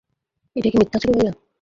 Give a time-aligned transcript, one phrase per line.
[0.55, 1.33] এটা কি মিথ্যা ছিল ভাইয়া?